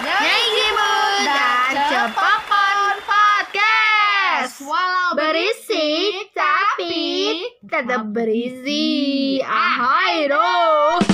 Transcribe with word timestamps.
Nyai 0.00 0.44
Jimut 0.56 1.28
dan 1.28 1.76
Cepopon 1.92 2.96
Podcast 3.04 4.64
Walau 4.64 5.12
Berisik 5.12 6.32
tapi 6.32 7.44
tetap 7.68 8.08
berisi 8.08 9.36
Ahai 9.44 10.24
dong 10.24 11.04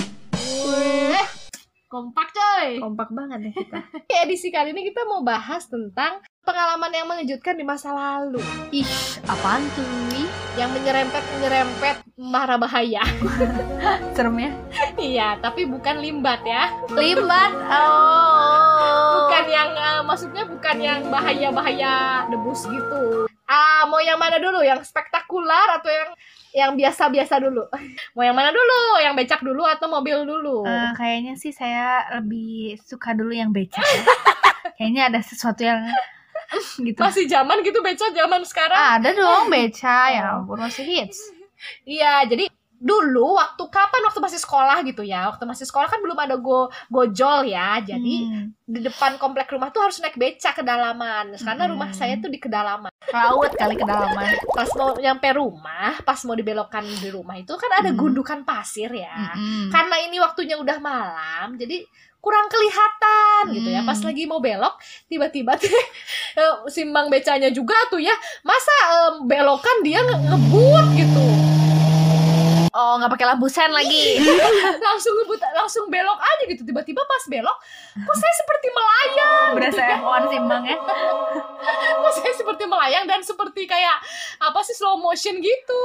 Wih, 0.71 1.19
kompak 1.91 2.31
coy. 2.31 2.79
Kompak 2.79 3.11
banget 3.11 3.51
nih 3.51 3.53
kita 3.59 3.81
Di 4.07 4.15
edisi 4.23 4.55
kali 4.55 4.71
ini 4.71 4.87
kita 4.87 5.03
mau 5.11 5.27
bahas 5.27 5.67
tentang 5.67 6.23
pengalaman 6.47 6.95
yang 6.95 7.11
mengejutkan 7.11 7.59
di 7.59 7.67
masa 7.67 7.91
lalu 7.91 8.39
Ih, 8.71 8.87
apaan 9.27 9.67
tuh? 9.75 9.83
Yang 10.57 10.73
menyerempet-menyerempet 10.73 11.97
marah 12.17 12.57
bahaya. 12.57 13.05
Serem 14.17 14.41
ya? 14.41 14.51
iya, 14.97 15.29
tapi 15.37 15.69
bukan 15.69 16.01
limbat 16.01 16.41
ya. 16.49 16.73
Limbat 16.97 17.53
Oh 17.69 18.66
Bukan 18.77 19.45
yang 19.49 19.71
eh, 19.73 20.01
maksudnya 20.05 20.45
bukan 20.45 20.77
yang 20.79 21.01
bahaya-bahaya 21.09 22.27
debus 22.29 22.65
gitu. 22.69 23.27
Ah, 23.47 23.87
mau 23.87 24.03
yang 24.03 24.19
mana 24.19 24.43
dulu? 24.43 24.59
Yang 24.61 24.91
spektakuler 24.91 25.69
atau 25.79 25.91
yang 25.91 26.11
yang 26.57 26.71
biasa-biasa 26.75 27.39
dulu? 27.39 27.69
mau 28.17 28.25
yang 28.25 28.35
mana 28.35 28.51
dulu? 28.51 28.99
Yang 28.99 29.15
becak 29.23 29.41
dulu 29.45 29.63
atau 29.63 29.87
mobil 29.87 30.27
dulu? 30.27 30.67
Eh, 30.67 30.91
Kayaknya 30.99 31.35
sih 31.39 31.53
saya 31.55 32.07
lebih 32.19 32.81
suka 32.83 33.15
dulu 33.15 33.31
yang 33.31 33.55
becak 33.55 33.85
ya. 33.85 34.03
Kayaknya 34.77 35.03
ada 35.15 35.21
sesuatu 35.23 35.63
yang 35.63 35.87
gitu 36.87 36.99
Masih 36.99 37.27
zaman 37.31 37.63
gitu 37.63 37.81
becak 37.83 38.11
zaman 38.13 38.43
sekarang? 38.43 38.77
Ada 38.77 39.15
dong 39.15 39.47
beca 39.51 39.99
ya 40.11 40.37
ampun 40.39 40.59
masih 40.61 40.85
hits. 40.85 41.19
Iya, 41.87 42.27
jadi 42.29 42.51
dulu 42.79 43.35
waktu 43.35 43.63
kapan 43.67 44.01
waktu 44.03 44.21
masih 44.21 44.37
sekolah 44.37 44.81
gitu 44.83 45.01
ya. 45.01 45.27
Waktu 45.27 45.45
masih 45.45 45.65
sekolah 45.65 45.87
kan 45.87 45.99
belum 45.99 46.15
ada 46.15 46.37
go 46.37 46.69
gojol 46.87 47.45
ya. 47.45 47.81
Jadi 47.81 48.15
Hmm. 48.23 48.53
di 48.63 48.81
depan 48.81 49.17
komplek 49.17 49.49
rumah 49.49 49.69
tuh 49.69 49.83
harus 49.83 49.97
naik 49.99 50.15
beca 50.15 50.53
kedalaman. 50.53 51.35
Karena 51.35 51.65
Hmm. 51.65 51.73
rumah 51.73 51.91
saya 51.91 52.17
tuh 52.17 52.29
di 52.29 52.37
kedalaman. 52.37 52.93
laut 53.07 53.55
kali 53.55 53.75
kedalaman. 53.75 54.29
Pas 54.51 54.67
mau 54.75 54.93
nyampe 54.93 55.31
rumah, 55.33 55.95
pas 56.03 56.19
mau 56.21 56.35
dibelokkan 56.35 56.83
di 56.83 57.07
rumah 57.07 57.35
itu 57.35 57.55
kan 57.55 57.71
ada 57.77 57.89
Hmm. 57.89 57.97
gundukan 57.97 58.43
pasir 58.43 58.91
ya. 58.91 59.33
Mm-mm. 59.33 59.71
Karena 59.71 59.97
ini 60.01 60.19
waktunya 60.19 60.55
udah 60.55 60.77
malam, 60.77 61.55
jadi 61.55 61.87
kurang 62.19 62.51
kelihatan 62.51 63.55
gitu 63.55 63.69
ya. 63.69 63.81
Hmm. 63.81 63.89
Pas 63.89 64.01
lagi 64.03 64.27
mau 64.27 64.39
belok, 64.39 64.75
tiba-tiba 65.07 65.55
eh, 66.35 66.55
simbang 66.67 67.07
becanya 67.07 67.49
juga 67.49 67.79
tuh 67.87 68.03
ya. 68.03 68.13
Masa 68.43 68.75
eh, 68.91 69.13
belokan 69.23 69.77
dia 69.81 70.03
nge- 70.03 70.23
ngebut 70.27 70.87
gitu. 70.93 71.25
Oh 72.77 73.01
nggak 73.01 73.09
pakai 73.17 73.27
lampu 73.33 73.49
sen 73.49 73.73
lagi. 73.73 74.21
langsung 74.87 75.17
ngebut 75.17 75.41
langsung 75.57 75.85
belok 75.89 76.21
aja 76.21 76.45
gitu 76.45 76.63
tiba-tiba 76.69 77.01
pas 77.09 77.25
belok 77.25 77.59
kok 77.97 78.17
saya 78.21 78.35
seperti 78.37 78.69
melayang 78.69 79.49
Berasa 79.57 79.83
F1 80.05 80.23
simbangnya. 80.29 80.77
kok 82.05 82.13
saya 82.21 82.33
seperti 82.37 82.65
melayang 82.69 83.05
dan 83.09 83.21
seperti 83.25 83.65
kayak 83.65 83.97
apa 84.45 84.61
sih 84.61 84.77
slow 84.77 85.01
motion 85.01 85.41
gitu 85.41 85.85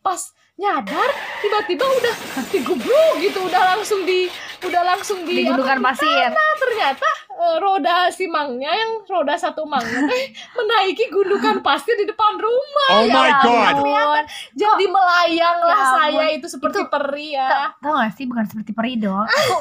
pas 0.00 0.30
nyadar 0.60 1.10
tiba-tiba 1.40 1.84
udah 1.88 2.14
digubruk 2.52 3.14
gitu 3.18 3.48
udah 3.48 3.74
langsung 3.74 4.04
di 4.04 4.28
udah 4.60 4.82
langsung 4.86 5.24
di 5.24 5.42
gundukan 5.42 5.80
pasir. 5.82 6.30
Ternyata 6.36 7.08
eh, 7.40 7.56
roda 7.58 7.96
si 8.08 8.24
mangnya 8.26 8.68
yang 8.70 9.00
roda 9.02 9.32
satu 9.34 9.64
mangnya 9.64 10.04
teh 10.04 10.24
menaiki 10.52 11.08
gundukan 11.08 11.58
pasir 11.60 11.94
di 11.94 12.04
depan 12.04 12.36
rumah 12.36 12.90
Oh 12.92 13.02
Ya 13.02 13.14
my 13.14 13.32
God. 13.38 13.74
ampun. 13.74 14.24
jadi 14.52 14.84
melayang 14.86 15.58
lah 15.58 15.72
Ya 15.72 15.84
saya 15.96 16.26
itu 16.30 16.46
seperti 16.46 16.78
Itu- 16.78 16.90
peri 16.90 17.28
ya 17.32 17.48
Ta- 17.48 17.72
Tahu 17.80 17.92
gak 17.94 18.12
sih 18.12 18.24
bukan 18.24 18.44
seperti 18.44 18.70
peri 18.70 18.92
dong. 18.96 19.24
Aku 19.24 19.54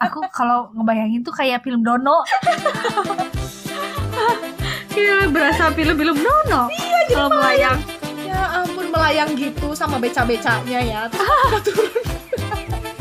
aku 0.00 0.18
kalau 0.30 0.72
ngebayangin 0.72 1.20
tuh 1.20 1.32
kayak 1.32 1.60
film 1.60 1.82
Dono. 1.82 2.24
Iya 4.90 5.30
berasa 5.30 5.70
film-film 5.70 6.16
Dono. 6.16 6.66
Iya 6.68 6.98
kalau 7.08 7.30
melayang. 7.30 7.78
Ya 8.20 8.40
ampun 8.58 8.86
melayang 8.88 9.30
gitu 9.32 9.70
sama 9.72 9.96
beca-becanya 9.96 10.80
ya. 10.80 11.00
Terus 11.06 11.62
turun. 11.64 11.92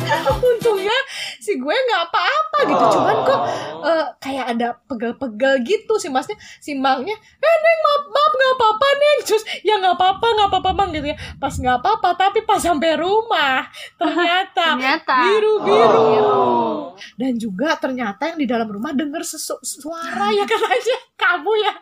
Untungnya 0.48 0.98
si 1.38 1.58
gue 1.58 1.74
nggak 1.76 2.04
apa-apa 2.06 2.58
gitu. 2.66 2.86
Cuman 2.94 3.18
kok 3.24 3.40
eh, 3.80 4.08
kayak 4.18 4.46
ada 4.52 4.68
pegel-pegel 4.84 5.62
gitu 5.62 5.94
si 5.96 6.08
masnya, 6.08 6.34
si 6.58 6.74
mangnya. 6.74 7.14
Eh 7.14 7.56
neng 7.58 7.80
maaf 7.80 8.04
maaf 8.08 8.32
nggak 8.32 8.54
apa-apa 8.54 8.88
neng. 8.94 9.18
Terus 9.24 9.44
ya 9.62 9.74
nggak 9.76 9.96
apa-apa 9.96 10.28
nggak 10.32 10.50
apa-apa 10.50 10.72
mang 10.72 10.90
gitu 10.90 11.08
ya. 11.08 11.18
Pas 11.36 11.52
nggak 11.52 11.78
apa-apa 11.78 12.10
tapi 12.14 12.40
pas 12.42 12.58
sampai 12.58 12.96
rumah 12.96 13.68
ternyata 13.96 14.66
Ternyata. 14.76 15.16
biru 15.24 15.54
biru. 15.62 16.04
Oh. 16.18 16.76
Dan 17.14 17.36
juga 17.36 17.76
ternyata 17.76 18.28
yang 18.28 18.38
di 18.38 18.46
dalam 18.46 18.66
rumah 18.66 18.92
denger 18.92 19.22
sesu- 19.22 19.62
suara 19.62 20.30
ya 20.30 20.48
katanya 20.50 20.98
kamu 21.16 21.52
ya. 21.60 21.74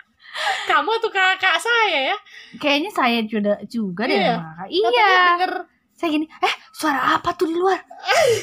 Kamu 0.66 0.90
atau 0.94 1.08
kakak 1.08 1.56
saya 1.58 2.12
ya? 2.12 2.18
Kayaknya 2.58 2.92
saya 2.92 3.20
juga 3.24 3.56
juga 3.66 4.04
deh 4.04 4.16
Iya. 4.16 4.36
Iya. 4.68 5.12
denger 5.32 5.54
Saya 5.96 6.12
gini, 6.12 6.28
eh 6.28 6.52
suara 6.70 7.16
apa 7.16 7.32
tuh 7.32 7.48
di 7.48 7.56
luar? 7.56 7.80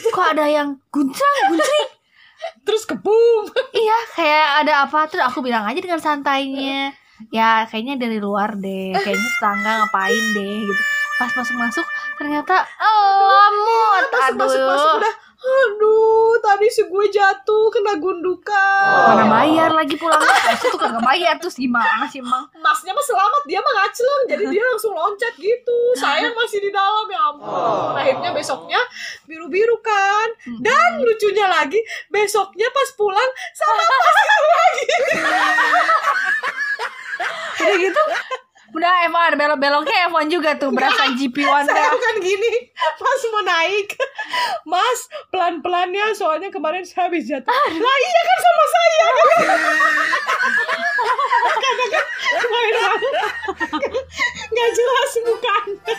Kok 0.09 0.27
ada 0.33 0.49
yang 0.49 0.81
guncang, 0.89 1.53
guncing? 1.53 1.89
terus 2.63 2.83
kebum 2.87 3.49
iya, 3.75 3.99
kayak 4.15 4.49
ada 4.67 4.73
apa? 4.87 5.09
Terus 5.11 5.25
aku 5.27 5.43
bilang 5.43 5.67
aja 5.67 5.79
dengan 5.79 6.01
santainya. 6.03 6.93
Ya 7.31 7.67
kayaknya 7.71 8.03
dari 8.03 8.19
luar 8.19 8.59
deh, 8.59 8.91
kayaknya 8.99 9.29
tetangga 9.39 9.71
ngapain 9.83 10.25
deh 10.35 10.57
gitu. 10.67 10.83
Pas 11.23 11.31
masuk-masuk 11.39 11.87
ternyata 12.19 12.67
oh, 12.83 13.31
lamut. 13.31 14.05
pas 14.11 14.31
masuk 14.35 14.59
masuk 14.59 14.91
Aduh. 14.91 14.99
udah 14.99 15.15
aduh 15.43 16.33
tadi 16.73 16.81
si 16.81 16.89
gue 16.89 17.07
jatuh 17.13 17.69
kena 17.69 18.01
gundukan. 18.01 19.13
Mana 19.13 19.29
bayar 19.29 19.77
lagi 19.77 19.93
pulangnya? 20.01 20.57
Aku 20.57 20.73
tuh 20.73 20.81
kagak 20.81 21.05
bayar 21.05 21.37
terus 21.37 21.61
gimana 21.61 22.09
sih, 22.09 22.25
Mang? 22.25 22.49
masnya 22.65 22.97
mah 22.97 23.05
selamat 23.05 23.43
dia 23.45 23.61
mah 23.61 23.73
ngacleng 23.77 24.23
jadi 24.33 24.45
dia 24.49 24.63
langsung 24.73 24.97
loncat 24.97 25.37
gitu. 25.37 25.79
Saya 26.01 26.33
masih 26.33 26.65
di 26.65 26.73
dalam 26.73 27.05
ya 27.13 27.21
ampun. 27.29 27.93
Akhirnya 27.93 28.33
besoknya 28.33 28.81
biru 29.29 29.53
biru 29.53 29.77
kan 29.85 30.33
dan 30.65 31.05
lucunya 31.05 31.45
lagi 31.45 31.77
besoknya 32.09 32.73
pas 32.73 32.89
pulang 32.97 33.31
sama 33.53 33.85
pasangan 33.85 34.43
lagi. 34.49 34.85
Udah 37.63 37.77
gitu 37.77 38.03
Udah 38.73 38.93
F1 39.13 39.37
belok-beloknya 39.37 40.09
F1 40.09 40.27
juga 40.33 40.57
tuh 40.57 40.73
berasa 40.73 41.13
GP1 41.13 41.69
saya 41.69 41.93
kan 41.93 42.17
gini 42.25 42.73
pas 42.75 43.21
mau 43.29 43.45
naik. 43.45 43.89
Mas 44.65 45.13
pelan 45.29 45.61
pelannya 45.61 46.17
soalnya 46.17 46.49
kemarin 46.49 46.81
saya 46.83 47.13
habis 47.13 47.29
jatuh. 47.29 47.53
Lah 47.53 47.97
iya 48.01 48.21
kan 48.25 48.39
sama 48.41 48.65
saya 48.65 49.07
kadang 51.63 51.91
kan 52.49 53.01
nggak 54.53 54.71
jelas 54.73 55.13
mukanya 55.25 55.95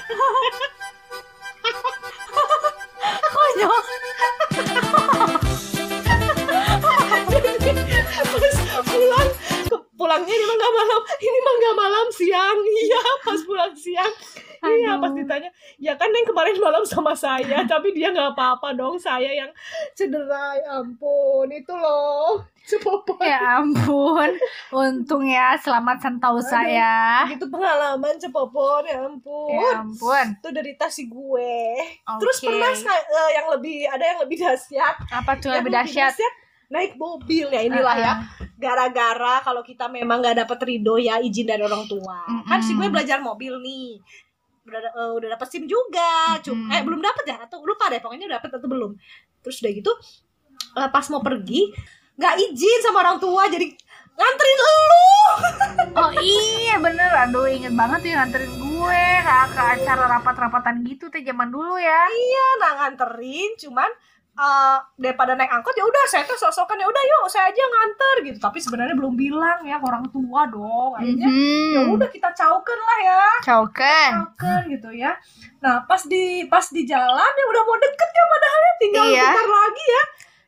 Konyol. 3.34 3.84
Pulangnya 10.04 10.34
ini 10.36 10.44
mah 10.44 10.56
nggak 10.60 10.74
malam. 10.76 11.02
Ini 11.16 11.38
mah 11.40 11.54
nggak 11.56 11.76
malam 11.80 12.06
siang. 12.12 12.58
Iya 12.84 13.02
pas 13.24 13.40
pulang 13.48 13.72
siang. 13.72 14.14
Iya 14.64 14.92
pas 15.00 15.12
ditanya. 15.16 15.50
Ya 15.80 15.96
kan 15.96 16.12
yang 16.12 16.28
kemarin 16.28 16.60
malam 16.60 16.84
sama 16.84 17.16
saya 17.16 17.64
tapi 17.72 17.96
dia 17.96 18.12
nggak 18.12 18.36
apa-apa 18.36 18.76
dong. 18.76 19.00
Saya 19.00 19.32
yang 19.32 19.52
cedera 19.96 20.60
ya 20.60 20.84
ampun 20.84 21.48
itu 21.56 21.72
loh. 21.72 22.44
Cepopon 22.64 23.20
Ya 23.20 23.60
ampun, 23.60 24.40
untung 24.72 25.28
ya 25.28 25.52
selamat 25.60 26.00
santausa 26.00 26.64
ya. 26.64 27.28
gitu 27.28 27.52
pengalaman 27.52 28.16
cepopon 28.16 28.88
ya 28.88 29.04
ampun. 29.04 29.52
Ya 29.52 29.84
ampun. 29.84 30.26
itu 30.40 30.48
dari 30.56 30.72
tas 30.80 30.96
si 30.96 31.12
gue. 31.12 31.60
Terus 32.24 32.38
Oke. 32.40 32.48
pernah 32.48 32.72
eh, 32.72 33.30
yang 33.36 33.48
lebih 33.52 33.84
ada 33.92 34.04
yang 34.16 34.20
lebih 34.24 34.40
dahsyat? 34.40 34.96
Apa 35.12 35.36
tuh 35.44 35.52
Yang 35.52 35.60
lebih 35.68 35.74
dahsyat? 35.76 36.16
naik 36.74 36.96
mobil 36.98 37.52
ya 37.54 37.62
inilah 37.68 37.96
ya. 38.00 38.14
Uh-uh. 38.18 38.43
Gara-gara 38.64 39.44
kalau 39.44 39.60
kita 39.60 39.92
memang 39.92 40.24
nggak 40.24 40.48
dapet 40.48 40.60
ridho 40.64 40.96
ya 40.96 41.20
izin 41.20 41.44
dari 41.52 41.60
orang 41.60 41.84
tua. 41.84 42.24
Mm-mm. 42.24 42.48
kan 42.48 42.64
si 42.64 42.72
gue 42.74 42.88
belajar 42.88 43.20
mobil 43.20 43.60
nih. 43.60 44.00
Udah 44.64 44.80
eh, 44.80 45.12
udah 45.20 45.30
dapet 45.36 45.48
sim 45.52 45.68
juga. 45.68 46.40
Cum- 46.40 46.56
Mm-mm. 46.56 46.72
eh 46.72 46.82
belum 46.82 47.04
dapet 47.04 47.24
ya? 47.28 47.38
Atau 47.44 47.60
lupa 47.68 47.92
deh 47.92 48.00
pokoknya 48.00 48.32
udah 48.32 48.40
dapet 48.40 48.52
atau 48.56 48.68
belum. 48.72 48.96
Terus 49.44 49.60
udah 49.60 49.72
gitu 49.76 49.92
eh, 50.80 50.90
pas 50.90 51.06
mau 51.12 51.20
pergi 51.20 51.76
nggak 52.16 52.36
izin 52.40 52.80
sama 52.80 53.04
orang 53.04 53.20
tua. 53.20 53.52
Jadi 53.52 53.68
nganterin 54.14 54.60
elu 54.62 55.10
Oh 56.00 56.12
iya 56.22 56.78
bener, 56.78 57.10
aduh 57.10 57.50
inget 57.50 57.74
banget 57.74 58.14
ya 58.14 58.22
nganterin 58.22 58.50
gue 58.50 59.04
ke, 59.26 59.36
ke 59.54 59.62
acara 59.78 60.06
rapat-rapatan 60.10 60.86
gitu 60.86 61.10
teh 61.10 61.22
zaman 61.22 61.50
dulu 61.50 61.78
ya. 61.78 62.02
Iya, 62.08 62.48
nah 62.62 62.72
nganterin 62.82 63.58
cuman 63.58 63.90
eh, 64.36 64.78
daripada 64.98 65.34
naik 65.34 65.52
angkot 65.52 65.72
ya 65.72 65.84
udah 65.84 66.04
saya 66.06 66.24
tuh 66.24 66.36
sosokan 66.36 66.76
ya 66.76 66.86
udah 66.86 67.04
yuk 67.04 67.24
saya 67.28 67.48
aja 67.48 67.62
nganter 67.64 68.16
gitu 68.24 68.38
tapi 68.38 68.58
sebenarnya 68.58 68.94
belum 68.94 69.14
bilang 69.14 69.62
ya 69.62 69.78
orang 69.78 70.10
tua 70.10 70.46
dong 70.48 70.92
akhirnya 70.94 71.30
ya 71.72 71.82
Mhm. 71.82 71.94
udah 71.94 72.10
kita 72.10 72.30
cauken 72.32 72.80
lah 72.80 73.00
ya 73.04 73.24
Cauken. 73.42 74.10
cauken 74.16 74.62
gitu 74.70 74.90
ya 74.92 75.14
nah 75.60 75.82
pas 75.82 76.02
di 76.04 76.24
pas 76.46 76.66
di 76.68 76.84
jalan 76.84 77.32
ya 77.32 77.46
udah 77.48 77.64
mau 77.64 77.78
deket 77.78 78.10
ya 78.10 78.24
padahal 78.28 78.60
ya 78.60 78.74
tinggal 78.78 79.06
Iya. 79.06 79.28
bentar 79.28 79.48
lagi 79.48 79.86
ya 79.88 80.04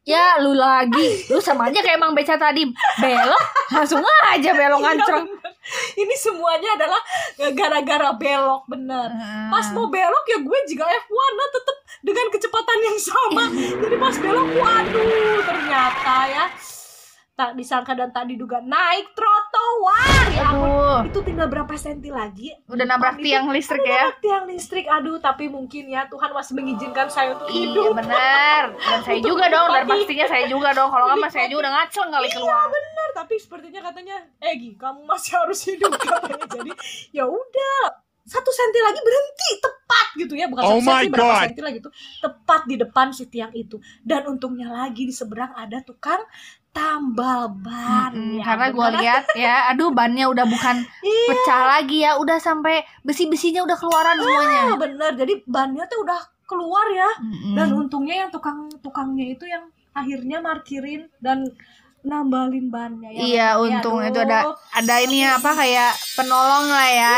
Ya 0.06 0.38
lu 0.38 0.54
lagi. 0.54 1.26
Lu 1.34 1.42
sama 1.42 1.66
aja 1.66 1.82
kayak 1.82 1.98
Mang 1.98 2.14
Beca 2.14 2.38
tadi. 2.38 2.62
Belok 3.02 3.44
Langsung 3.74 4.06
aja 4.06 4.54
belok 4.54 4.78
ngancreng 4.86 5.26
Ini 5.98 6.14
semuanya 6.14 6.78
adalah 6.78 7.02
gara-gara 7.58 8.14
belok 8.14 8.70
bener. 8.70 9.10
Pas 9.50 9.66
mau 9.74 9.90
belok 9.90 10.26
ya 10.30 10.38
gue 10.46 10.60
juga 10.70 10.86
F1 10.86 11.30
nah 11.34 11.50
tetep 11.50 11.78
dengan 12.06 12.28
kecepatan 12.30 12.80
yang 12.86 12.98
sama. 13.02 13.44
Jadi 13.82 13.96
pas 13.98 14.16
belok 14.22 14.50
waduh 14.62 15.42
ternyata 15.42 16.16
ya 16.30 16.46
tak 17.36 17.52
disangka 17.54 17.92
dan 17.92 18.10
tak 18.10 18.26
diduga 18.26 18.60
naik 18.60 19.12
trotoar. 19.12 20.24
Ya 20.32 20.44
ampun. 20.48 20.72
Aduh. 20.72 21.00
Itu 21.06 21.20
tinggal 21.22 21.48
berapa 21.48 21.76
senti 21.76 22.08
lagi? 22.08 22.56
Udah 22.66 22.88
nabrak 22.88 23.20
Itu- 23.20 23.28
tiang 23.28 23.52
listrik 23.52 23.84
ya? 23.84 24.08
nabrak 24.08 24.20
tiang 24.20 24.44
listrik. 24.48 24.86
Aduh, 24.88 25.20
tapi 25.20 25.46
mungkin 25.46 25.84
ya 25.86 26.08
Tuhan 26.08 26.32
masih 26.32 26.56
mengizinkan 26.56 27.08
saya 27.08 27.36
untuk 27.36 27.52
Iya 27.52 27.60
hidup. 27.68 27.92
bener 27.94 28.64
Dan 28.88 29.00
saya 29.02 29.16
Untuk 29.20 29.30
juga 29.30 29.46
dong 29.52 29.68
Dan 29.68 29.84
pastinya 29.84 30.26
saya 30.26 30.46
juga 30.48 30.70
dong. 30.72 30.90
Kalau 30.90 31.06
nggak 31.12 31.28
saya 31.30 31.46
juga 31.46 31.60
udah 31.62 31.74
ngaceng 31.76 32.08
kali 32.10 32.30
keluar. 32.32 32.66
benar. 32.72 33.10
Tapi 33.14 33.34
sepertinya 33.36 33.82
katanya 33.84 34.16
Egi 34.42 34.70
kamu 34.74 35.02
masih 35.04 35.32
harus 35.36 35.60
hidup 35.62 35.92
katanya. 36.00 36.46
Jadi 36.50 36.72
ya 37.12 37.28
udah. 37.28 37.84
Satu 38.26 38.50
senti 38.50 38.80
lagi 38.80 38.98
berhenti. 38.98 39.50
Tepat 39.60 40.08
gitu 40.18 40.34
ya. 40.34 40.48
Bukan 40.48 40.64
Oh 40.64 40.80
satu 40.80 40.88
senti 40.88 41.06
my 41.06 41.14
berapa 41.14 41.44
senti 41.46 41.62
lagi 41.62 41.78
tuh. 41.78 41.92
Tepat 42.18 42.62
di 42.64 42.76
depan 42.76 43.08
si 43.12 43.28
tiang 43.28 43.52
itu. 43.52 43.76
Dan 44.02 44.26
untungnya 44.26 44.72
lagi 44.72 45.04
di 45.04 45.12
seberang 45.12 45.52
ada 45.54 45.84
tukang 45.84 46.24
tambal 46.76 47.56
ban 47.56 48.12
Mm-mm, 48.12 48.36
Ya, 48.36 48.44
Karena 48.44 48.68
gue 48.70 48.88
lihat 49.00 49.24
ya 49.34 49.56
Aduh 49.72 49.90
bannya 49.90 50.28
udah 50.28 50.44
bukan 50.44 50.76
iya. 51.02 51.28
pecah 51.32 51.62
lagi 51.66 52.04
ya 52.04 52.20
Udah 52.20 52.36
sampai 52.38 52.84
besi-besinya 53.02 53.64
udah 53.64 53.74
keluaran 53.74 54.20
semuanya. 54.20 54.76
bener 54.76 55.12
jadi 55.16 55.34
bannya 55.46 55.88
tuh 55.88 56.04
udah 56.04 56.20
keluar 56.46 56.86
ya. 56.88 57.10
Mm-mm. 57.18 57.56
dan 57.56 57.74
untungnya 57.74 58.16
yang 58.20 58.30
tukang 58.30 58.68
tukangnya 58.78 59.32
itu 59.32 59.48
yang 59.48 59.66
akhirnya 59.92 60.38
markirin 60.38 61.08
dan 61.18 61.48
nambalin 62.02 62.70
bannya 62.70 63.10
ya 63.10 63.22
Iya 63.24 63.48
untung 63.58 63.98
itu 64.00 64.20
ada 64.20 64.54
ada 64.70 64.96
ini 65.00 65.26
apa 65.26 65.50
kayak 65.52 65.90
penolong 66.14 66.70
lah 66.70 66.86
ya. 66.86 67.18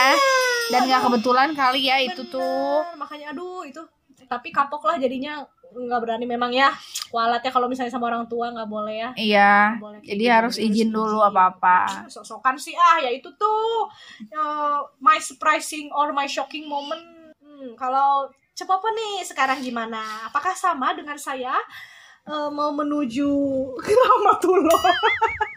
Dan 0.68 0.88
nggak 0.88 1.02
kebetulan 1.02 1.50
kali 1.52 1.82
ya 1.84 2.00
itu 2.00 2.24
tuh. 2.24 2.40
Bener, 2.86 2.96
makanya 2.96 3.28
aduh 3.32 3.64
itu 3.64 3.84
tapi 4.28 4.48
kapok 4.50 4.84
lah 4.84 4.96
jadinya 4.96 5.40
nggak 5.78 6.02
berani 6.02 6.26
memang 6.26 6.50
ya. 6.50 6.74
Kualatnya 7.14 7.54
kalau 7.54 7.70
misalnya 7.70 7.94
sama 7.94 8.10
orang 8.10 8.26
tua 8.26 8.50
nggak 8.50 8.70
boleh 8.70 8.96
ya. 8.98 9.10
Iya 9.14 9.56
boleh 9.78 10.00
jadi 10.02 10.24
gitu, 10.26 10.34
harus 10.34 10.56
harus 10.58 10.68
izin 10.74 10.90
dulu 10.90 11.20
izin. 11.22 11.30
apa 11.30 11.42
apa 11.54 11.78
sok-sokan 12.10 12.56
sih 12.58 12.74
ah 12.74 12.98
ya 13.00 13.14
itu 13.14 13.30
tuh 13.38 13.88
uh, 14.34 14.80
my 14.98 15.22
surprising 15.22 15.94
or 15.94 16.12
my 16.12 16.26
shocking 16.26 16.66
moment. 16.66 17.04
Hmm, 17.38 17.78
kalau 17.78 18.28
Cepopo 18.58 18.90
nih 18.90 19.22
sekarang 19.22 19.62
gimana? 19.62 20.26
Apakah 20.26 20.58
sama 20.58 20.98
dengan 20.98 21.14
saya 21.22 21.54
uh, 22.26 22.50
mau 22.50 22.74
menuju 22.74 23.30
Ramatullah 24.10 24.82
Seben- 24.82 25.57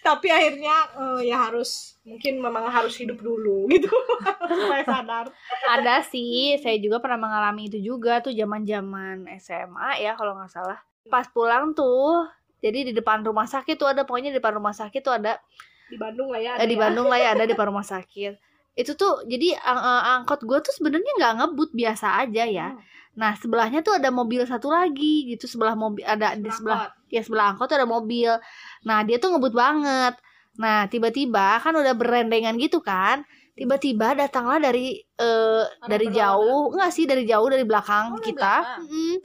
tapi 0.00 0.28
akhirnya 0.28 0.76
uh, 0.94 1.20
ya 1.20 1.48
harus 1.48 1.98
mungkin 2.02 2.38
memang 2.38 2.66
harus 2.66 2.94
hidup 2.98 3.18
dulu 3.18 3.66
gitu. 3.70 3.90
Supaya 4.50 4.82
sadar. 4.82 5.26
Ada 5.68 6.02
sih 6.06 6.58
saya 6.58 6.78
juga 6.78 6.98
pernah 6.98 7.26
mengalami 7.28 7.66
itu 7.66 7.78
juga 7.78 8.18
tuh 8.18 8.30
zaman 8.30 8.62
zaman 8.62 9.26
SMA 9.38 10.02
ya 10.02 10.14
kalau 10.14 10.38
nggak 10.38 10.50
salah. 10.50 10.78
Pas 11.06 11.26
pulang 11.28 11.74
tuh 11.74 12.26
jadi 12.62 12.86
di 12.86 12.92
depan 12.94 13.26
rumah 13.26 13.46
sakit 13.46 13.74
tuh 13.74 13.90
ada 13.90 14.06
pokoknya 14.06 14.30
di 14.30 14.38
depan 14.38 14.54
rumah 14.54 14.74
sakit 14.74 15.00
tuh 15.02 15.14
ada. 15.18 15.38
Di 15.90 15.98
Bandung 15.98 16.30
lah 16.30 16.40
ya 16.40 16.50
eh, 16.56 16.62
ada 16.62 16.66
di 16.66 16.76
ya. 16.78 16.80
Bandung 16.80 17.06
lah 17.10 17.18
ya 17.18 17.28
ada 17.34 17.44
di 17.44 17.52
depan 17.52 17.68
rumah 17.74 17.84
sakit. 17.84 18.32
Itu 18.72 18.96
tuh 18.96 19.26
jadi 19.28 19.52
ang- 19.60 19.84
ang- 19.84 20.04
angkot 20.22 20.46
gue 20.46 20.58
tuh 20.64 20.72
sebenarnya 20.72 21.12
nggak 21.20 21.32
ngebut 21.42 21.70
biasa 21.74 22.22
aja 22.22 22.44
ya. 22.46 22.68
Hmm. 22.72 22.82
nah 23.12 23.36
sebelahnya 23.36 23.84
tuh 23.84 24.00
ada 24.00 24.08
mobil 24.08 24.40
satu 24.48 24.72
lagi 24.72 25.28
gitu 25.28 25.44
sebelah 25.44 25.76
mobil 25.76 26.00
ada 26.00 26.32
di 26.32 26.48
sebelah 26.48 26.88
Ya 27.12 27.20
sebelah 27.20 27.52
angkot 27.52 27.68
tuh 27.68 27.76
ada 27.76 27.84
mobil. 27.84 28.32
Nah 28.82 29.04
dia 29.04 29.20
tuh 29.20 29.28
ngebut 29.30 29.52
banget. 29.52 30.16
Nah 30.56 30.88
tiba-tiba 30.88 31.60
kan 31.60 31.72
udah 31.72 31.92
berendengan 31.92 32.56
gitu 32.56 32.80
kan 32.80 33.20
tiba-tiba 33.52 34.16
datanglah 34.16 34.56
dari 34.58 34.96
eh 34.96 35.64
dari 35.84 36.08
jauh. 36.10 36.72
Enggak 36.72 36.90
sih 36.90 37.04
dari 37.04 37.22
jauh 37.22 37.46
dari 37.46 37.62
belakang 37.62 38.16
Oh, 38.16 38.18
kita. 38.18 38.64
belakang. 38.64 38.88
Mm, 38.88 39.16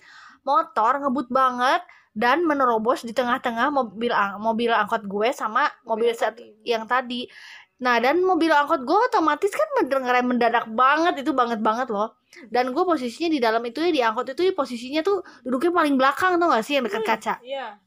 motor 0.44 0.92
ngebut 1.00 1.28
banget 1.30 1.82
dan 2.12 2.44
menerobos 2.44 3.02
di 3.02 3.14
tengah-tengah 3.14 3.70
mobil 3.70 4.10
ang- 4.10 4.42
mobil 4.42 4.68
angkot 4.70 5.06
gue 5.06 5.30
sama 5.32 5.70
mobil 5.86 6.12
tadi. 6.12 6.50
yang 6.66 6.84
tadi 6.84 7.30
nah 7.78 8.02
dan 8.02 8.26
mobil 8.26 8.50
angkot 8.50 8.82
gue 8.82 8.98
otomatis 9.14 9.54
kan 9.54 9.70
mendengar 9.78 10.18
mendadak 10.26 10.66
banget 10.66 11.22
itu 11.22 11.32
banget 11.34 11.62
banget 11.62 11.94
loh. 11.94 12.18
Dan 12.50 12.74
gue 12.74 12.84
posisinya 12.84 13.30
di 13.34 13.40
dalam 13.42 13.62
itu 13.66 13.82
ya 13.82 13.92
di 13.94 14.02
angkot 14.02 14.34
itu 14.34 14.42
ya 14.50 14.54
posisinya 14.54 15.02
tuh 15.06 15.22
duduknya 15.46 15.72
paling 15.74 15.96
belakang 15.96 16.42
tuh 16.42 16.48
gak 16.50 16.66
sih 16.66 16.74
yang 16.78 16.86
dekat 16.90 17.04
kaca? 17.06 17.36
Iya. 17.42 17.78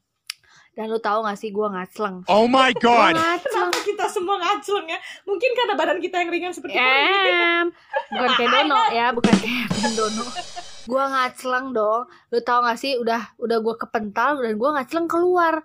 dan 0.71 0.87
lu 0.87 1.03
tahu 1.03 1.27
gak 1.27 1.35
sih 1.35 1.51
gue 1.51 1.67
ngacleng. 1.67 2.23
Oh 2.31 2.47
my 2.47 2.71
god. 2.79 3.11
Kenapa 3.43 3.79
kita 3.83 4.07
semua 4.07 4.39
ngacleng 4.39 4.87
ya? 4.87 4.99
Mungkin 5.27 5.51
karena 5.51 5.73
badan 5.75 5.99
kita 5.99 6.23
yang 6.23 6.31
ringan 6.31 6.55
seperti 6.55 6.79
ini. 6.79 6.87
em 6.87 7.67
bukan 8.15 8.29
kayak 8.39 8.51
dono 8.55 8.79
ya 8.95 9.05
bukan 9.11 9.35
kayak 9.35 9.91
dono. 9.99 10.23
Gue 10.87 11.03
ngacleng 11.03 11.67
dong. 11.75 12.03
Lu 12.31 12.39
tau 12.39 12.63
gak 12.63 12.79
sih 12.79 12.95
udah 12.95 13.35
udah 13.35 13.57
gue 13.59 13.75
kepental 13.75 14.39
dan 14.39 14.55
gue 14.55 14.69
ngacleng 14.71 15.07
keluar. 15.11 15.59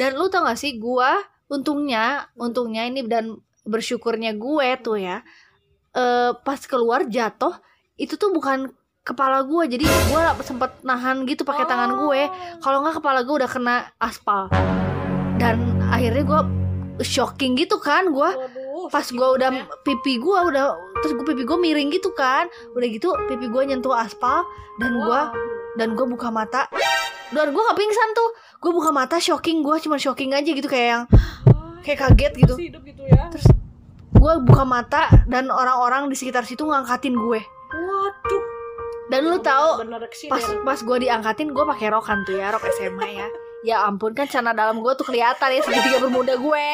Dan 0.00 0.16
lu 0.16 0.32
tau 0.32 0.48
gak 0.48 0.56
sih 0.56 0.80
gue 0.80 1.10
untungnya 1.52 2.32
untungnya 2.40 2.88
ini 2.88 3.04
dan 3.04 3.36
bersyukurnya 3.68 4.36
gue 4.36 4.68
tuh 4.80 4.96
ya 4.96 5.20
eh 5.90 6.32
pas 6.46 6.60
keluar 6.64 7.04
jatuh 7.04 7.58
itu 8.00 8.16
tuh 8.16 8.32
bukan 8.32 8.72
kepala 9.04 9.42
gue. 9.44 9.64
Jadi 9.76 9.84
gue 9.84 10.22
sempet 10.44 10.70
nahan 10.84 11.24
gitu 11.28 11.44
pakai 11.44 11.64
tangan 11.68 11.96
gue. 12.00 12.22
Kalau 12.60 12.84
nggak 12.84 13.00
kepala 13.00 13.20
gue 13.24 13.34
udah 13.44 13.50
kena 13.50 13.76
aspal. 14.00 14.48
Dan 15.40 15.80
akhirnya 15.88 16.24
gue 16.24 16.40
shocking 17.04 17.56
gitu 17.56 17.80
kan 17.80 18.12
gue. 18.12 18.30
Pas 18.88 19.04
gue 19.04 19.28
udah 19.40 19.50
ya. 19.52 19.64
pipi 19.84 20.20
gue 20.20 20.38
udah 20.52 20.76
terus 21.00 21.12
gue 21.16 21.26
pipi 21.32 21.42
gue 21.44 21.58
miring 21.58 21.90
gitu 21.92 22.12
kan. 22.16 22.48
Udah 22.76 22.88
gitu 22.88 23.12
pipi 23.28 23.48
gue 23.48 23.62
nyentuh 23.68 23.92
aspal 23.92 24.44
dan 24.80 24.96
gue 24.96 25.20
dan 25.76 25.88
gue 25.96 26.06
buka 26.06 26.28
mata. 26.32 26.68
Dan 27.30 27.54
gue 27.54 27.62
gak 27.62 27.78
pingsan 27.78 28.10
tuh. 28.16 28.30
Gue 28.60 28.72
buka 28.74 28.90
mata 28.92 29.16
shocking 29.16 29.64
gue 29.64 29.76
cuma 29.80 29.96
shocking 29.96 30.36
aja 30.36 30.50
gitu 30.50 30.68
kayak 30.68 30.88
yang 30.88 31.04
kayak 31.80 31.98
kaget 32.08 32.32
gitu. 32.46 32.54
Masih 32.56 32.68
hidup 32.72 32.82
gitu 32.84 33.02
ya. 33.08 33.28
terus 33.32 33.46
gue 34.10 34.32
buka 34.44 34.64
mata 34.68 35.08
dan 35.24 35.48
orang-orang 35.48 36.12
di 36.12 36.16
sekitar 36.18 36.44
situ 36.44 36.64
ngangkatin 36.68 37.16
gue. 37.16 37.40
Waduh. 37.70 38.44
dan 39.10 39.26
lu 39.26 39.42
tahu 39.42 39.82
pas 40.30 40.44
pas 40.62 40.78
gue 40.78 40.96
diangkatin 41.02 41.50
gue 41.50 41.64
pakai 41.66 41.90
rok 41.90 42.06
kan 42.06 42.22
tuh 42.22 42.38
ya 42.38 42.54
rok 42.54 42.62
SMA 42.78 43.08
ya. 43.18 43.28
Ya 43.60 43.76
ampun 43.84 44.14
kan 44.14 44.30
celana 44.30 44.54
dalam 44.56 44.80
gue 44.80 44.92
tuh 44.94 45.04
kelihatan 45.04 45.50
ya 45.50 45.60
segitiga 45.66 45.98
bermuda 45.98 46.38
gue. 46.38 46.68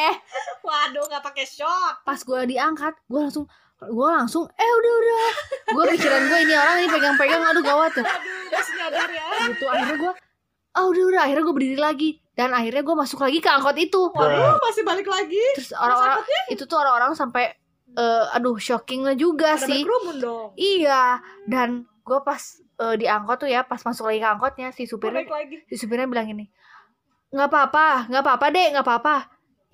Waduh, 0.66 1.04
nggak 1.08 1.22
pakai 1.24 1.48
shot. 1.48 2.04
pas 2.04 2.20
gue 2.20 2.40
diangkat 2.50 2.94
gue 3.08 3.20
langsung 3.20 3.46
gue 3.76 4.08
langsung 4.08 4.44
eh 4.52 4.70
udah 4.72 4.92
udah. 5.00 5.28
Gue 5.72 5.84
pikiran 5.96 6.22
gue 6.28 6.38
ini 6.44 6.54
orang 6.56 6.76
ini 6.84 6.88
pegang-pegang 6.92 7.42
aduh 7.44 7.64
gawat 7.64 7.90
tuh. 7.96 8.04
Aduh, 8.04 8.36
udah 8.52 9.06
ya. 9.08 9.26
gitu 9.48 9.64
akhirnya 9.68 9.96
gue 9.96 10.12
ah 10.76 10.84
udah 10.84 11.04
udah. 11.08 11.20
Akhirnya 11.24 11.42
gue 11.46 11.54
berdiri 11.56 11.80
lagi 11.80 12.10
dan 12.36 12.52
akhirnya 12.52 12.84
gue 12.84 12.96
masuk 12.96 13.24
lagi 13.24 13.40
ke 13.40 13.48
angkot 13.48 13.76
itu. 13.80 14.12
Waduh, 14.12 14.60
masih 14.60 14.84
balik 14.84 15.08
lagi. 15.08 15.40
terus 15.56 15.72
orang-orang 15.72 16.20
itu 16.52 16.62
tuh 16.68 16.76
orang-orang 16.76 17.16
sampai 17.16 17.56
eh, 17.96 18.24
aduh 18.36 18.60
shockingnya 18.60 19.16
juga 19.16 19.56
Ada 19.56 19.64
sih. 19.64 19.80
dong. 20.20 20.52
iya. 20.60 21.24
Dan 21.48 21.88
gue 22.04 22.18
pas 22.20 22.38
eh, 22.60 22.94
di 23.00 23.08
angkot 23.08 23.40
tuh 23.40 23.48
ya 23.48 23.64
pas 23.64 23.80
masuk 23.80 24.12
lagi 24.12 24.20
ke 24.20 24.28
angkotnya 24.28 24.68
si 24.76 24.84
supirnya 24.84 25.24
si 25.66 25.74
supirnya 25.80 26.06
bilang 26.06 26.28
gini 26.28 26.46
nggak 27.26 27.48
apa-apa 27.50 28.06
nggak 28.06 28.22
apa-apa 28.22 28.46
deh 28.54 28.66
nggak 28.76 28.86
apa-apa. 28.86 29.16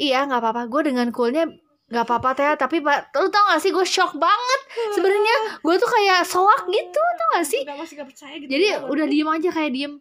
Iya 0.01 0.25
nggak 0.25 0.41
apa-apa. 0.41 0.63
Gue 0.71 0.83
dengan 0.89 1.11
coolnya 1.13 1.45
nggak 1.91 2.05
apa-apa 2.09 2.31
teh. 2.33 2.47
Tapi 2.57 2.81
pak 2.81 3.13
lu 3.19 3.29
tau 3.29 3.45
gak 3.53 3.61
sih 3.61 3.75
gue 3.75 3.85
shock 3.85 4.17
banget 4.17 4.61
sebenarnya. 4.97 5.37
Gue 5.61 5.77
tuh 5.77 5.91
kayak 5.91 6.25
soak 6.25 6.65
gitu 6.71 7.03
tau 7.19 7.29
gak 7.37 7.47
sih? 7.47 7.61
Udah 7.67 7.77
masih 7.77 7.95
gak 8.01 8.09
percaya 8.09 8.35
gitu. 8.41 8.49
jadi 8.49 8.65
ya, 8.65 8.77
udah 8.89 9.05
diem 9.05 9.29
aja 9.29 9.49
kayak 9.53 9.71
diem. 9.77 9.93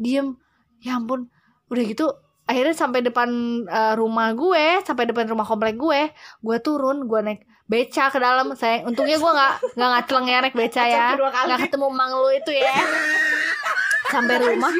Diem. 0.00 0.28
Ya 0.80 0.96
ampun 0.96 1.28
udah 1.66 1.82
gitu 1.84 2.06
akhirnya 2.46 2.72
sampai 2.72 3.02
depan 3.02 3.28
eh, 3.64 3.94
rumah 3.94 4.30
gue 4.32 4.80
sampai 4.82 5.04
depan 5.04 5.26
rumah 5.26 5.42
komplek 5.42 5.74
gue 5.74 6.10
gue 6.40 6.56
turun 6.62 7.04
gue 7.04 7.20
naik 7.22 7.42
beca 7.66 8.06
ke 8.08 8.22
dalam. 8.22 8.54
Saya 8.54 8.86
untungnya 8.86 9.18
gue 9.18 9.26
nggak 9.26 9.52
nggak 9.74 9.90
ngacleng 9.90 10.26
ya 10.30 10.38
naik 10.38 10.54
beca 10.54 10.82
ya. 10.86 11.06
nggak 11.18 11.66
ketemu 11.66 11.86
mang 11.90 12.14
lu 12.14 12.30
itu 12.30 12.54
ya. 12.54 12.70
Sampai 14.06 14.38
rumah. 14.38 14.70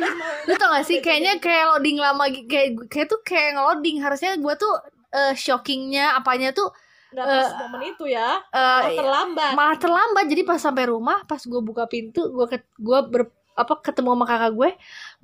Lu 0.47 0.55
tau 0.55 0.71
gak 0.71 0.87
sih 0.87 1.03
kayaknya 1.03 1.43
kayak 1.43 1.75
loading 1.75 1.99
lama 1.99 2.31
kayak 2.31 2.87
kayak 2.87 3.11
tuh 3.11 3.19
kayak 3.27 3.59
ngeloading. 3.59 3.99
Harusnya 3.99 4.39
gue 4.39 4.55
tuh 4.55 4.71
eh, 5.11 5.35
shockingnya 5.35 6.15
apanya 6.15 6.55
tuh 6.55 6.71
Nggak 7.11 7.27
pas 7.27 7.51
momen 7.67 7.81
itu 7.87 8.05
ya. 8.07 8.39
eh, 8.39 8.55
Malah 8.55 8.91
terlambat. 8.95 9.51
malah 9.59 9.77
terlambat. 9.83 10.25
Jadi 10.31 10.43
pas 10.47 10.63
sampai 10.63 10.87
rumah 10.87 11.27
pas 11.27 11.43
gue 11.43 11.61
buka 11.63 11.91
pintu 11.91 12.31
gue 12.31 12.47
gue 12.55 12.99
ber 13.11 13.35
apa 13.57 13.81
ketemu 13.81 14.13
sama 14.13 14.25
kakak 14.29 14.53
gue 14.53 14.71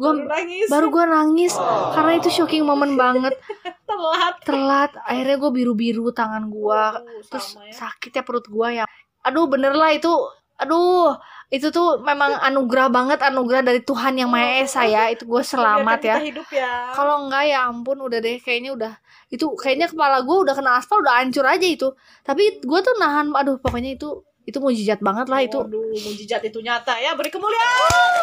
gue 0.01 0.09
Baru 0.09 0.25
nangis. 0.25 0.67
baru 0.73 0.87
gue 0.89 1.05
nangis. 1.05 1.53
Karena 1.93 2.13
itu 2.17 2.29
shocking 2.33 2.65
momen 2.65 2.97
banget. 2.97 3.37
Telat. 3.89 4.35
telat. 4.43 4.91
Akhirnya 5.05 5.37
gue 5.37 5.51
biru 5.53 5.73
biru 5.77 6.09
tangan 6.11 6.49
gue 6.49 6.81
Waduh, 6.97 7.23
terus 7.29 7.61
ya. 7.61 7.87
sakit 7.87 8.11
ya 8.11 8.23
perut 8.25 8.49
gue 8.49 8.69
ya. 8.81 8.85
Aduh 9.23 9.45
bener 9.47 9.77
lah 9.77 9.93
itu. 9.93 10.09
Aduh 10.57 11.13
itu 11.53 11.69
tuh 11.69 12.01
memang 12.01 12.33
anugerah 12.41 12.89
banget 12.89 13.21
anugerah 13.21 13.61
dari 13.61 13.85
Tuhan 13.85 14.17
yang 14.17 14.33
Maha 14.33 14.65
Esa 14.65 14.89
ya. 14.89 15.07
Itu 15.15 15.29
gue 15.29 15.45
selamat 15.45 16.01
ya. 16.01 16.17
ya. 16.49 16.97
kalau 16.97 17.29
enggak 17.29 17.53
ya 17.53 17.69
ampun 17.69 18.01
udah 18.01 18.17
deh. 18.19 18.41
Kayaknya 18.41 18.71
udah 18.73 18.93
itu 19.29 19.45
kayaknya 19.61 19.93
kepala 19.93 20.25
gue 20.25 20.37
udah 20.49 20.55
kena 20.57 20.81
aspal 20.81 21.05
udah 21.05 21.21
hancur 21.21 21.45
aja 21.45 21.67
itu. 21.69 21.93
Tapi 22.25 22.65
gue 22.65 22.81
tuh 22.81 22.95
nahan 22.97 23.37
aduh 23.37 23.61
pokoknya 23.61 24.01
itu 24.01 24.25
itu 24.43 24.59
mujizat 24.59 24.99
banget 24.99 25.27
lah 25.31 25.41
itu 25.41 25.59
Waduh, 25.59 25.95
mujizat 26.03 26.43
itu 26.43 26.59
nyata 26.59 26.99
ya. 26.99 27.15
Beri 27.15 27.31
kemuliaan. 27.31 28.23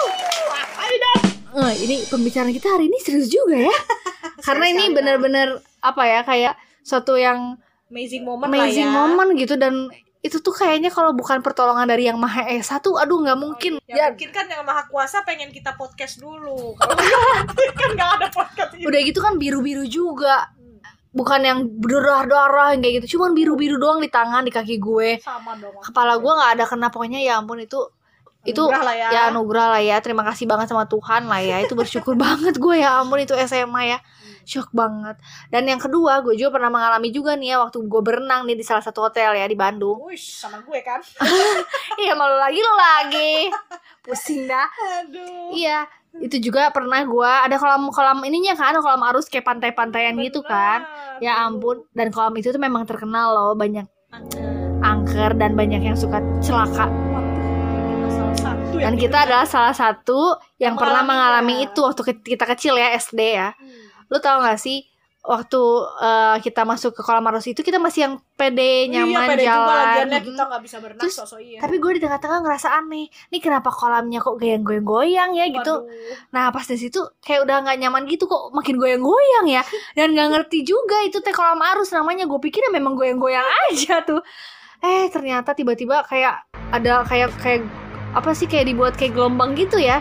Wah. 0.52 0.70
Eh, 1.50 1.74
ini 1.82 2.06
pembicaraan 2.06 2.54
kita 2.54 2.78
hari 2.78 2.86
ini 2.88 2.98
serius 3.02 3.26
juga 3.26 3.58
ya 3.58 3.74
karena 4.46 4.70
ini 4.70 4.94
bener-bener 4.94 5.58
apa 5.82 6.04
ya 6.06 6.22
kayak 6.22 6.54
suatu 6.86 7.18
yang 7.18 7.58
Amazing 7.90 8.22
moment 8.22 8.46
amazing 8.48 8.86
lah 8.86 8.94
ya. 8.94 9.02
moment 9.02 9.30
gitu 9.34 9.58
dan 9.58 9.90
itu 10.22 10.38
tuh 10.40 10.54
kayaknya 10.54 10.94
kalau 10.94 11.10
bukan 11.10 11.42
pertolongan 11.42 11.90
dari 11.90 12.06
yang 12.06 12.22
Maha 12.22 12.46
Esa 12.54 12.78
tuh 12.78 13.02
aduh 13.02 13.26
nggak 13.26 13.40
mungkin 13.40 13.72
Ya, 13.90 13.98
ya 13.98 14.06
mungkin 14.14 14.30
kan 14.30 14.46
yang 14.46 14.62
maha 14.62 14.86
kuasa 14.86 15.26
pengen 15.26 15.50
kita 15.50 15.74
podcast 15.74 16.22
dulu. 16.22 16.78
Kalau 16.78 16.94
kan 17.82 17.90
nggak 17.98 18.10
ada 18.22 18.28
podcast 18.30 18.72
ini. 18.78 18.86
udah 18.86 19.00
gitu 19.02 19.20
kan 19.20 19.34
biru-biru 19.42 19.90
juga 19.90 20.54
bukan 21.20 21.40
yang 21.44 21.60
berdarah-darah 21.68 22.72
yang 22.72 22.82
kayak 22.82 22.96
gitu 23.04 23.20
cuman 23.20 23.36
biru-biru 23.36 23.76
doang 23.76 24.00
di 24.00 24.08
tangan 24.08 24.48
di 24.48 24.52
kaki 24.56 24.80
gue 24.80 25.20
Sama 25.20 25.60
dong. 25.60 25.76
kepala 25.84 26.16
gue 26.16 26.32
nggak 26.32 26.52
ada 26.56 26.64
kena 26.64 26.88
pokoknya 26.88 27.20
ya 27.20 27.44
ampun 27.44 27.60
itu 27.60 27.92
itu 28.48 28.64
lah 28.72 28.96
ya. 28.96 29.08
ya 29.12 29.22
anugerah 29.36 29.68
lah 29.76 29.82
ya 29.84 30.00
terima 30.00 30.24
kasih 30.24 30.48
banget 30.48 30.72
sama 30.72 30.88
Tuhan 30.88 31.28
lah 31.28 31.44
ya 31.44 31.60
itu 31.60 31.76
bersyukur 31.76 32.16
banget 32.24 32.56
gue 32.56 32.76
ya 32.80 33.04
ampun 33.04 33.20
itu 33.20 33.36
SMA 33.36 33.92
ya 33.92 34.00
shock 34.48 34.72
banget 34.72 35.20
dan 35.52 35.68
yang 35.68 35.78
kedua 35.78 36.24
gue 36.24 36.34
juga 36.40 36.58
pernah 36.58 36.72
mengalami 36.72 37.12
juga 37.12 37.36
nih 37.36 37.54
ya 37.54 37.58
waktu 37.62 37.84
gue 37.84 38.02
berenang 38.02 38.48
nih 38.48 38.56
di 38.56 38.66
salah 38.66 38.82
satu 38.82 39.06
hotel 39.06 39.36
ya 39.36 39.46
di 39.46 39.54
Bandung 39.54 40.02
Wush, 40.02 40.42
sama 40.42 40.64
gue 40.64 40.80
kan. 40.82 41.04
iya 42.02 42.16
malu 42.18 42.34
lagi 42.40 42.58
lo 42.64 42.74
lagi 42.74 43.34
pusing 44.08 44.48
dah 44.50 44.66
Aduh. 45.04 45.54
iya 45.54 45.84
itu 46.18 46.42
juga 46.42 46.74
pernah 46.74 47.06
gue 47.06 47.32
ada 47.46 47.56
kolam 47.62 47.94
kolam 47.94 48.26
ininya 48.26 48.58
kan 48.58 48.74
ada 48.76 48.82
kolam 48.82 49.06
arus 49.14 49.30
kayak 49.30 49.46
pantai-pantaian 49.46 50.18
gitu 50.18 50.42
kan 50.42 50.84
ya 51.22 51.46
ampun 51.46 51.86
dan 51.94 52.10
kolam 52.10 52.34
itu 52.36 52.50
tuh 52.50 52.60
memang 52.60 52.84
terkenal 52.90 53.32
loh 53.32 53.54
banyak 53.54 53.86
angker 54.82 55.38
dan 55.38 55.54
banyak 55.54 55.86
yang 55.86 55.96
suka 55.96 56.20
celaka 56.42 56.90
dan 58.80 58.96
kita 58.96 59.28
adalah 59.28 59.44
salah 59.44 59.76
satu 59.76 60.40
yang, 60.56 60.80
pernah 60.80 61.04
mengalami 61.04 61.68
mengalaminya. 61.68 61.68
itu 61.68 61.80
waktu 61.84 62.02
kita 62.24 62.46
kecil 62.56 62.80
ya 62.80 62.96
SD 62.96 63.20
ya 63.36 63.52
Hmm. 63.54 64.08
lu 64.10 64.18
tau 64.24 64.42
gak 64.42 64.58
sih 64.58 64.88
waktu 65.20 65.62
eh, 66.00 66.38
kita 66.40 66.64
masuk 66.64 66.96
ke 66.96 67.02
kolam 67.04 67.28
arus 67.28 67.52
itu 67.52 67.60
kita 67.60 67.76
masih 67.76 68.08
yang 68.08 68.14
pede 68.34 68.88
nyaman 68.88 69.12
iya, 69.12 69.30
pede 69.30 69.44
juga 69.44 69.52
jalan 69.52 69.68
lagiannya 69.76 70.20
Mm. 70.20 70.28
kita 70.32 70.44
nggak 70.48 70.62
bisa 70.64 70.78
berenang 70.80 71.04
Terus, 71.04 71.16
sosok 71.20 71.40
iya. 71.44 71.60
tapi 71.60 71.76
gue 71.76 71.92
di 72.00 72.02
tengah-tengah 72.02 72.40
ngerasa 72.40 72.68
aneh 72.80 73.06
nih 73.28 73.42
kenapa 73.44 73.70
kolamnya 73.70 74.20
kok 74.24 74.40
goyang-goyang-goyang 74.40 75.32
ya 75.36 75.46
gitu 75.52 75.76
Waduh. 75.84 76.32
nah 76.32 76.50
pas 76.56 76.64
di 76.64 76.80
situ 76.80 77.04
kayak 77.20 77.44
udah 77.44 77.56
nggak 77.68 77.78
nyaman 77.84 78.04
gitu 78.08 78.32
kok 78.32 78.56
makin 78.56 78.80
goyang-goyang 78.80 79.46
ya 79.52 79.62
dan 79.94 80.16
nggak 80.16 80.28
ngerti 80.40 80.64
juga 80.64 81.04
itu 81.04 81.20
teh 81.20 81.36
kolam 81.36 81.60
arus 81.76 81.92
namanya 81.92 82.24
gue 82.24 82.40
pikir 82.40 82.64
ya 82.64 82.72
memang 82.72 82.96
goyang-goyang 82.96 83.44
aja 83.70 84.00
tuh 84.08 84.24
eh 84.80 85.12
ternyata 85.12 85.52
tiba-tiba 85.52 86.08
kayak 86.08 86.48
ada 86.72 87.04
kayak 87.04 87.36
kayak 87.44 87.68
apa 88.16 88.32
sih 88.32 88.48
kayak 88.48 88.72
dibuat 88.72 88.96
kayak 88.96 89.14
gelombang 89.14 89.52
gitu 89.54 89.76
ya 89.78 90.00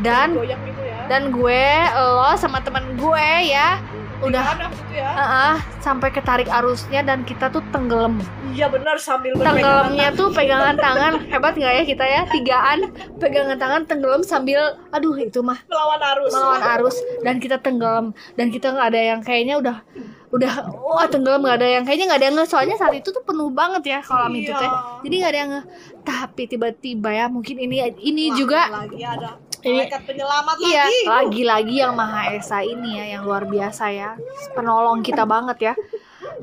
dan 0.00 0.38
goyang 0.38 0.62
gitu 0.62 0.80
ya. 0.80 1.10
dan 1.10 1.34
gue 1.34 1.62
lo 1.98 2.32
sama 2.38 2.62
teman 2.62 2.94
gue 2.94 3.28
ya 3.50 3.82
udah. 4.22 4.42
Gimana 4.44 4.66
gitu 4.70 4.92
ya. 4.94 5.10
ah, 5.10 5.22
ah, 5.22 5.56
sampai 5.80 6.08
ketarik 6.10 6.46
arusnya 6.46 7.00
dan 7.02 7.24
kita 7.24 7.50
tuh 7.50 7.64
tenggelam. 7.70 8.20
Iya 8.52 8.70
benar 8.70 8.96
sambil 9.00 9.34
tenggelamnya 9.34 10.14
tuh 10.14 10.30
pegangan 10.30 10.76
tangan. 10.76 11.12
Hebat 11.26 11.58
nggak 11.58 11.74
ya 11.74 11.82
kita 11.82 12.04
ya? 12.04 12.22
Tigaan 12.28 12.78
pegangan 13.18 13.56
tangan 13.58 13.82
tenggelam 13.84 14.22
sambil 14.22 14.78
aduh 14.90 15.16
itu 15.16 15.42
mah 15.42 15.58
melawan 15.66 16.00
arus. 16.14 16.30
melawan 16.30 16.62
arus. 16.78 16.96
Dan 17.26 17.42
kita 17.42 17.58
tenggelam. 17.58 18.14
Dan 18.34 18.50
kita 18.50 18.70
nggak 18.70 18.86
ada 18.94 19.00
yang 19.00 19.20
kayaknya 19.20 19.58
udah 19.58 19.76
udah 20.34 20.66
wah 20.82 21.06
tenggelam 21.06 21.46
nggak 21.46 21.62
ada 21.62 21.68
yang 21.78 21.82
kayaknya 21.86 22.06
nggak 22.10 22.20
ada 22.22 22.26
yang 22.26 22.36
nge. 22.42 22.46
Soalnya 22.50 22.74
saat 22.74 22.94
itu 22.94 23.08
tuh 23.10 23.22
penuh 23.22 23.54
banget 23.54 23.82
ya 23.86 23.98
kolam 24.02 24.34
itu 24.34 24.50
Iya. 24.50 24.58
teh 24.58 24.70
jadi 25.06 25.14
nggak 25.22 25.30
ada 25.30 25.40
yang 25.40 25.50
nge. 25.54 25.62
Tapi 26.04 26.42
tiba-tiba 26.50 27.10
ya 27.10 27.26
mungkin 27.30 27.56
ini 27.56 27.76
ini 28.02 28.30
Wah, 28.30 28.36
juga 28.36 28.60
lagi 28.68 28.98
ada 29.00 29.38
malaikat 29.64 30.00
penyelamat 30.04 30.56
iya 30.60 30.84
lagi. 30.84 31.00
lagi-lagi 31.08 31.74
yang 31.80 31.92
maha 31.96 32.36
esa 32.36 32.60
ini 32.60 33.00
ya 33.00 33.04
yang 33.16 33.22
luar 33.24 33.48
biasa 33.48 33.84
ya. 33.90 34.10
Penolong 34.52 35.00
kita 35.00 35.24
banget 35.24 35.72
ya. 35.72 35.74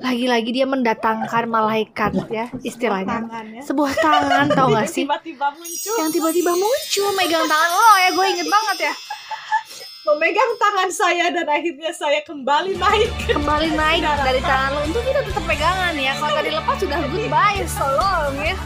Lagi-lagi 0.02 0.50
dia 0.50 0.66
mendatangkan 0.66 1.46
malaikat 1.46 2.14
ya 2.34 2.50
istilahnya. 2.66 3.26
Tangannya. 3.26 3.62
sebuah 3.62 3.94
tangan 3.98 4.46
tau 4.54 4.74
gak 4.74 4.90
sih? 4.90 5.06
Tiba-tiba 5.06 5.48
muncul. 5.54 5.96
Yang 6.02 6.10
tiba-tiba 6.18 6.52
muncul 6.58 7.10
megang 7.14 7.46
tangan. 7.46 7.70
Lo 7.78 7.94
ya 7.98 8.10
gue 8.14 8.26
inget 8.34 8.50
banget 8.50 8.78
ya. 8.90 8.94
Memegang 10.02 10.52
tangan 10.58 10.90
saya 10.90 11.30
dan 11.30 11.46
akhirnya 11.46 11.94
saya 11.94 12.26
kembali 12.26 12.74
naik. 12.74 13.10
kembali 13.30 13.70
naik 13.78 14.02
dari 14.26 14.42
tangan 14.42 14.70
lo 14.74 14.82
itu 14.90 14.98
kita 14.98 15.22
tetap 15.30 15.44
pegangan 15.46 15.94
ya. 15.94 16.14
Kalau 16.18 16.34
tadi 16.34 16.50
lepas 16.50 16.76
sudah 16.82 17.00
goodbye 17.06 17.62
so 17.70 17.86
long 17.86 18.34
ya 18.42 18.58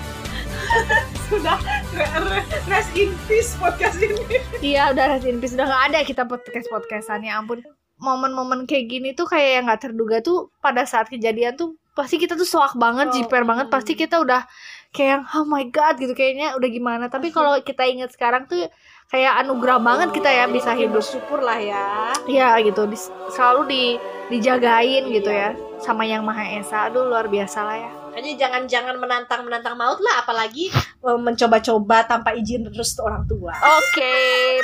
Sudah 1.26 1.58
re- 1.92 2.12
re- 2.22 2.46
rest 2.70 2.92
in 2.94 3.10
peace 3.26 3.58
podcast 3.58 3.98
ini. 3.98 4.18
iya 4.62 4.94
udah 4.94 5.06
rest 5.10 5.26
in 5.26 5.42
peace. 5.42 5.58
Udah 5.58 5.66
nggak 5.66 5.84
ada 5.90 6.00
kita 6.02 6.24
podcast 6.24 6.68
podcastan 6.70 7.26
ya 7.26 7.38
ampun. 7.38 7.66
Momen-momen 7.98 8.68
kayak 8.68 8.86
gini 8.92 9.10
tuh 9.12 9.26
kayak 9.26 9.50
yang 9.58 9.64
nggak 9.66 9.82
terduga 9.82 10.20
tuh 10.20 10.52
pada 10.60 10.84
saat 10.84 11.08
kejadian 11.08 11.56
tuh 11.56 11.74
pasti 11.96 12.20
kita 12.20 12.36
tuh 12.36 12.44
soak 12.44 12.76
banget 12.76 13.08
Oh, 13.10 13.14
jiper 13.16 13.42
banget. 13.42 13.72
Hmm. 13.72 13.74
pasti 13.74 13.96
kita 13.96 14.20
udah 14.20 14.44
kayak 14.92 15.26
oh 15.34 15.48
my 15.48 15.66
god 15.72 15.98
gitu. 15.98 16.12
Kayaknya 16.12 16.54
udah 16.54 16.70
gimana. 16.70 17.06
Tapi 17.08 17.32
kalau 17.32 17.58
kita 17.60 17.88
ingat 17.88 18.14
sekarang 18.14 18.46
tuh 18.46 18.68
kayak 19.08 19.42
anugerah 19.42 19.80
banget 19.82 20.10
kita 20.14 20.30
ya 20.30 20.46
bisa 20.46 20.78
hidup. 20.78 21.02
Bersyukur 21.02 21.42
lah 21.42 21.58
ya. 21.58 22.14
ya 22.28 22.54
gitu. 22.62 22.86
Dis- 22.86 23.10
selalu 23.34 23.62
di 23.66 23.84
dijagain 24.30 25.10
gitu 25.10 25.30
ya 25.30 25.54
sama 25.80 26.06
yang 26.06 26.22
maha 26.22 26.46
esa. 26.54 26.86
Aduh 26.86 27.08
luar 27.08 27.26
biasa 27.26 27.60
lah 27.64 27.78
ya 27.80 27.92
Hanya 28.16 28.32
jangan-jangan 28.40 28.96
menantang-menantang 28.96 29.76
maut 29.76 30.00
lah, 30.00 30.24
apalagi 30.24 30.72
eh, 30.72 31.20
mencoba-coba 31.20 32.08
tanpa 32.08 32.32
izin 32.32 32.64
restu 32.72 33.04
orang 33.04 33.28
tua. 33.28 33.52
oke 33.52 34.16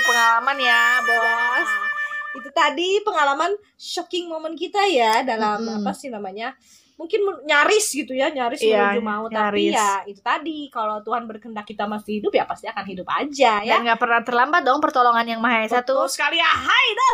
pengalaman 0.01 0.55
ya 0.57 0.83
bos 1.03 1.67
Nah, 1.67 1.87
itu 2.31 2.49
tadi 2.55 2.89
pengalaman 3.03 3.51
shocking 3.75 4.31
moment 4.31 4.55
kita 4.55 4.79
ya 4.87 5.19
dalam 5.21 5.59
Mm-mm. 5.59 5.83
apa 5.83 5.91
sih 5.91 6.07
namanya? 6.07 6.55
Mungkin 6.95 7.19
nyaris 7.43 7.91
gitu 7.91 8.15
ya, 8.15 8.31
nyaris 8.31 8.61
Iya, 8.61 8.95
menuju 8.95 9.01
mau 9.03 9.25
tapi 9.27 9.73
ya 9.73 10.05
itu 10.07 10.21
tadi 10.23 10.71
kalau 10.71 11.03
Tuhan 11.03 11.27
berkehendak 11.27 11.67
kita 11.67 11.83
masih 11.83 12.23
hidup 12.23 12.31
ya 12.31 12.47
pasti 12.47 12.71
akan 12.71 12.85
hidup 12.87 13.07
aja 13.09 13.59
ya. 13.59 13.75
dan 13.75 13.83
nggak 13.83 13.99
pernah 13.99 14.21
terlambat 14.23 14.61
dong 14.63 14.79
pertolongan 14.79 15.27
yang 15.27 15.41
maha 15.43 15.67
esa 15.67 15.83
tuh 15.83 16.07
sekali 16.07 16.39
ya. 16.39 16.47
Hai 16.47 16.87
dah. 16.95 17.11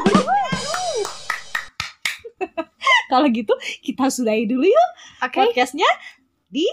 Kalau 3.10 3.28
gitu 3.32 3.54
kita 3.82 4.12
sudahi 4.12 4.46
dulu 4.46 4.68
yuk 4.68 4.90
oke 5.24 5.34
podcastnya 5.34 5.88
di 6.48 6.64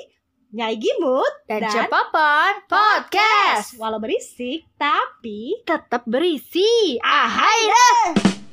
Nyai 0.54 0.78
Gimut 0.78 1.50
dan 1.50 1.66
Cepapan 1.66 2.62
Podcast. 2.70 3.74
Walau 3.74 3.98
berisik 3.98 4.70
tapi 4.78 5.58
tetap 5.66 6.06
berisi. 6.06 6.94
Ahai 7.02 7.60
dah 7.66 8.43